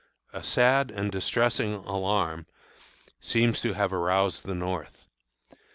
[0.33, 2.47] A sad and distressing alarm
[3.19, 5.05] seems to have aroused the North.